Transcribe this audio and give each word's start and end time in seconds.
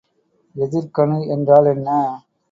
எதிர்க்கணு 0.55 1.17
என்றால் 1.27 1.65
என்ன? 1.65 1.89